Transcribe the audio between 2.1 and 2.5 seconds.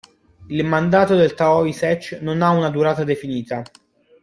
non ha